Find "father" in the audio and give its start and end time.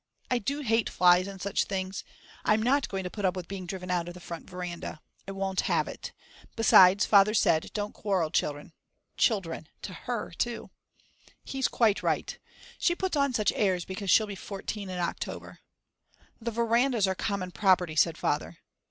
7.05-7.35, 18.17-18.57